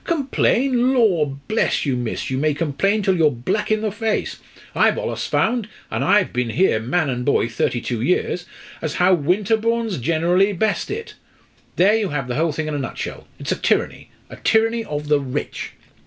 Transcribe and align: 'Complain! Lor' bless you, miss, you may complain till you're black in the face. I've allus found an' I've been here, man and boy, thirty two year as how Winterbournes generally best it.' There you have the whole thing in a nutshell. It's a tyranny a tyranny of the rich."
'Complain! 0.03 0.95
Lor' 0.95 1.37
bless 1.47 1.85
you, 1.85 1.95
miss, 1.95 2.31
you 2.31 2.39
may 2.39 2.55
complain 2.55 3.03
till 3.03 3.15
you're 3.15 3.29
black 3.29 3.69
in 3.69 3.81
the 3.81 3.91
face. 3.91 4.37
I've 4.73 4.97
allus 4.97 5.27
found 5.27 5.69
an' 5.91 6.01
I've 6.01 6.33
been 6.33 6.49
here, 6.49 6.79
man 6.79 7.07
and 7.07 7.23
boy, 7.23 7.47
thirty 7.47 7.79
two 7.79 8.01
year 8.01 8.35
as 8.81 8.95
how 8.95 9.15
Winterbournes 9.15 10.01
generally 10.01 10.53
best 10.53 10.89
it.' 10.89 11.13
There 11.75 11.93
you 11.95 12.09
have 12.09 12.27
the 12.27 12.33
whole 12.33 12.51
thing 12.51 12.67
in 12.67 12.73
a 12.73 12.79
nutshell. 12.79 13.27
It's 13.37 13.51
a 13.51 13.55
tyranny 13.55 14.09
a 14.27 14.37
tyranny 14.37 14.83
of 14.85 15.07
the 15.07 15.19
rich." 15.19 15.73